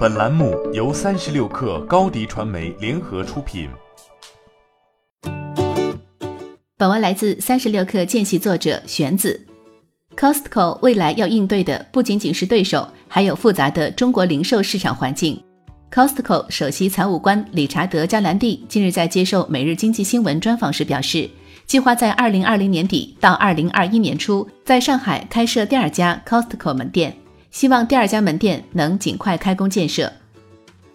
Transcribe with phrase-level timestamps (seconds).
[0.00, 3.68] 本栏目由三十六氪高低传媒联合出品。
[6.78, 9.38] 本文来自三十六氪见习作者玄子。
[10.16, 15.38] Costco 未来要应对的不仅仅是对手，还有复杂的中国零售市场环境。
[15.92, 21.28] Costco 首席财务官理查德·加兰蒂近日在接受《每日经济新闻》专访时表示，
[21.66, 27.14] 计划在二零二零年底到二零二一年初在上海开设第二家 Costco 门店。
[27.50, 30.10] 希望第二家门店能尽快开工建设。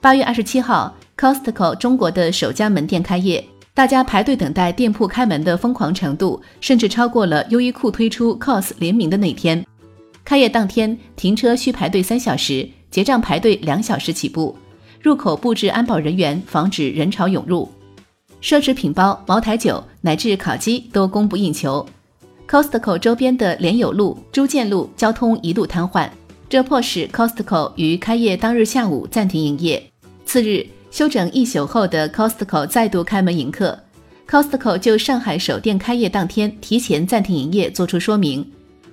[0.00, 9.64] 八月二十七号，Costco 中国的首家门店开业，大家排队等待店铺开门的疯狂程度，甚至超过了优衣库推出 COS 联名的那天。
[10.24, 14.56] 开业当天，停车需排队三小时，结账排队两小时起步。
[15.00, 17.68] 入口布置安保人员，防止人潮涌入。
[18.40, 21.84] 奢侈品包、茅台酒乃至烤鸡都供不应求。
[22.48, 26.08] Costco 周边的莲友路、朱建路交通一度瘫痪。
[26.52, 29.82] 这迫使 Costco 于开业当日下午暂停营业。
[30.26, 33.78] 次日，休整一宿后的 Costco 再度开门迎客。
[34.28, 38.46] Costco 就上海首店开业当天提前暂停营业作出说明，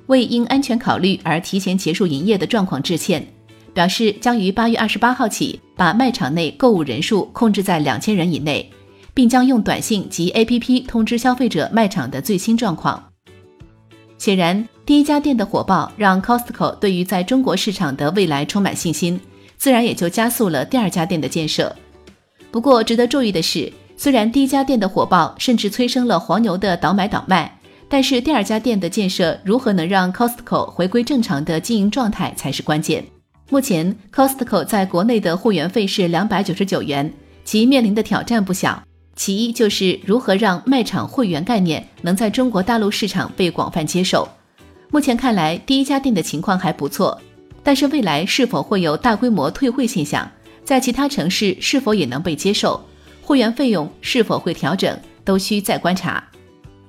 [0.05, 3.27] 为因安全考虑而提前结束营业的状况致歉，
[3.73, 8.71] 表示将于八月二十八号起把卖场内购物人数控制在两千人以内，
[9.13, 13.08] 并将用短信及 APP 通知消费者卖场的最新状况。
[14.19, 19.17] 显然，第一家店的火爆让 Costco 对于在中国市场的未来充满信心，
[19.55, 21.73] 自然也就加速了第二家店的建设。
[22.51, 33.05] 不过，值得注意的是，虽然第一家店的火爆甚至催生了黄牛的倒买倒卖，但是第二家店的建设如何能让 Costco 回归正常的经营状态才是关键。
[33.49, 37.09] 目前，Costco 在国内的会员费是两百九十九元，
[37.45, 38.83] 其面临的挑战不小。
[39.19, 44.25] 其一就是如何让卖场会员概念能在中国大陆市场被广泛接受。
[44.91, 47.19] 目前看来，第一家店的情况还不错，
[47.61, 50.25] 但是未来是否会有大规模退会现象，
[50.63, 52.81] 在其他城市是否也能被接受，
[53.21, 56.23] 会员费用是否会调整，都需再观察。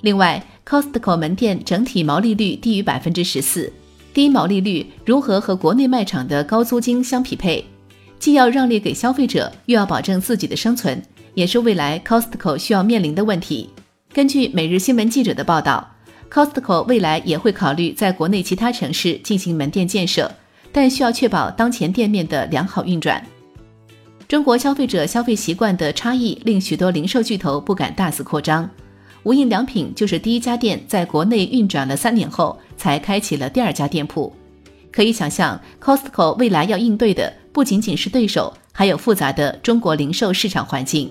[0.02, 3.72] 另外，Costco 门店整体毛利率低于百分之十四，
[4.14, 7.64] 低毛利率如何和国内卖场的高租金相匹配？
[8.20, 11.02] 既要让利给消费者，又要保证自己的生存。
[11.34, 13.70] 也是未来 Costco 需要面临的问题。
[14.12, 15.88] 根据每日新闻记者的报道
[16.30, 20.30] ，Costco 未来也会考虑在国内其他城市进行门店建设，
[20.72, 23.24] 但需要确保当前店面的良好运转。
[24.28, 28.68] 中国消费者消费习惯的差异令许多零售巨头不敢大肆扩张。
[29.24, 34.32] 无印良品就是第一家店在国内运转了三年后才开启了第二家店铺。
[34.92, 41.10] 可以想象，Costco 未来要应对的不仅仅是对手，还有复杂的中国零售市场环境。